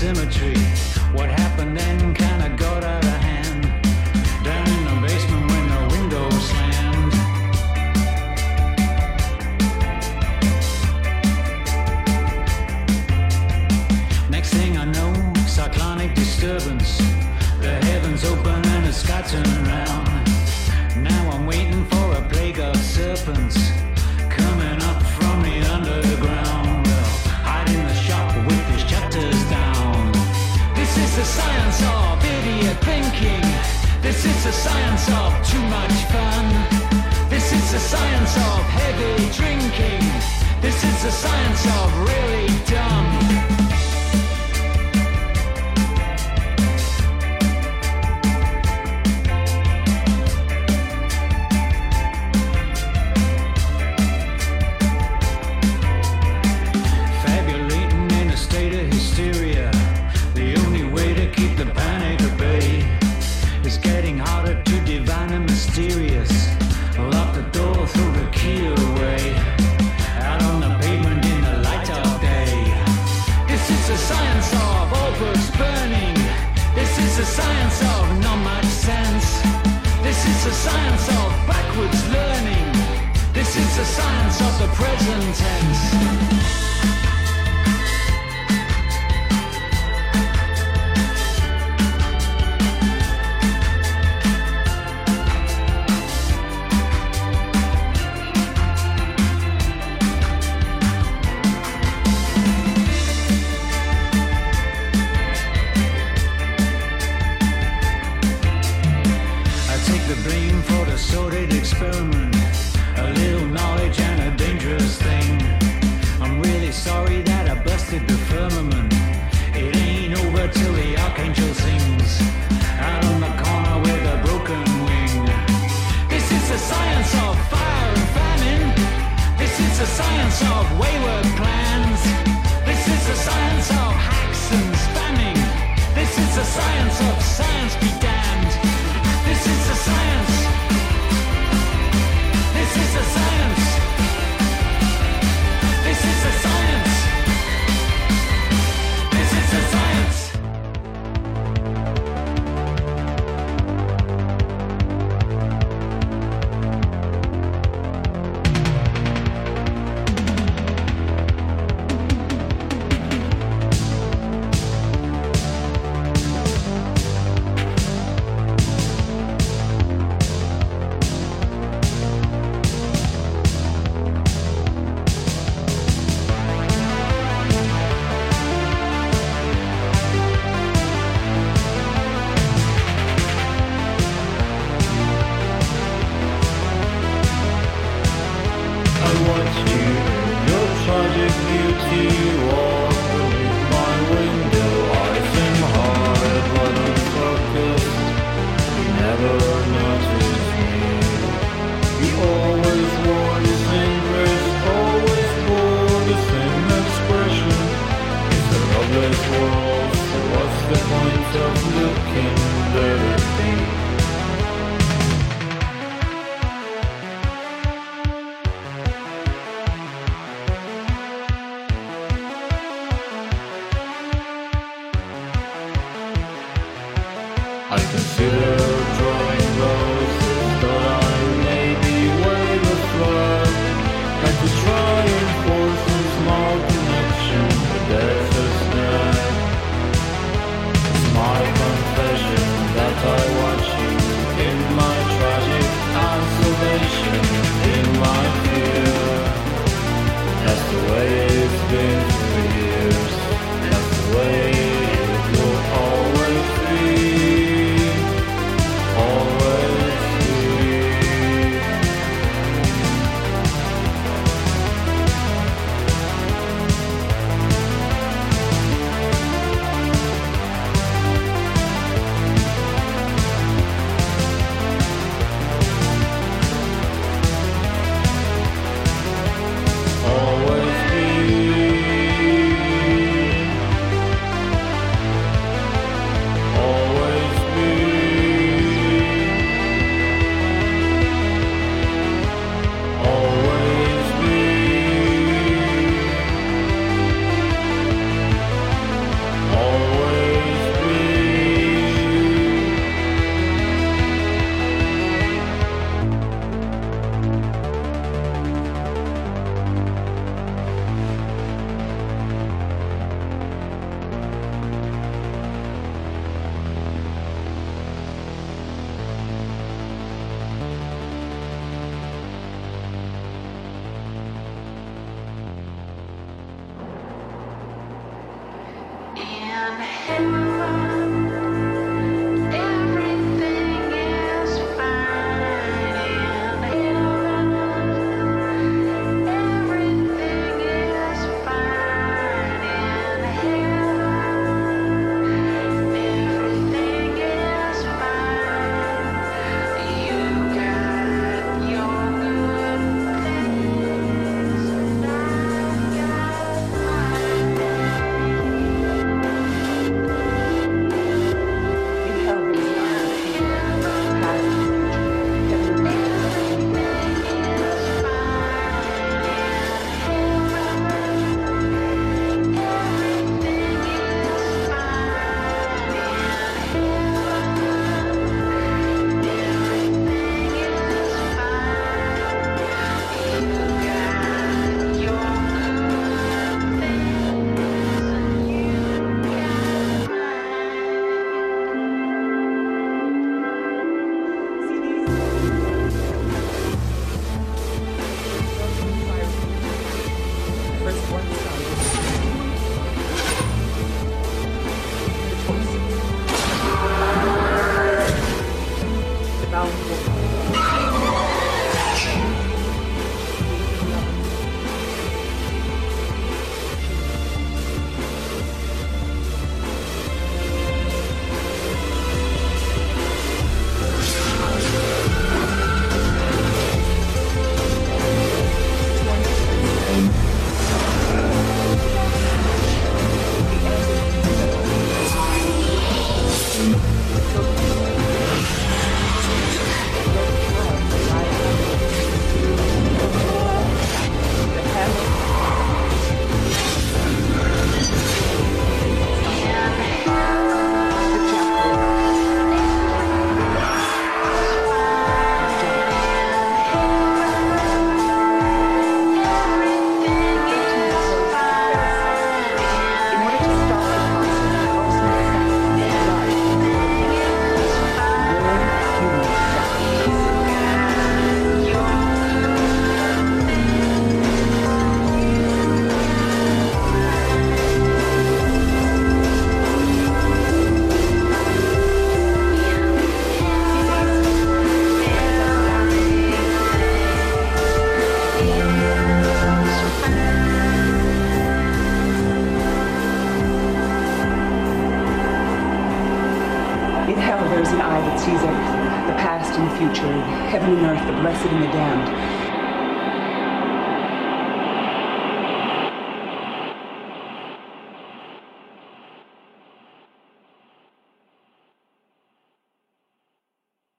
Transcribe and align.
symmetry. 0.00 0.56
What 1.12 1.28
happened 1.28 1.76
then? 1.76 2.29